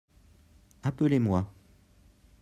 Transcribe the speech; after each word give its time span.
Appelez-moi. 0.81 1.45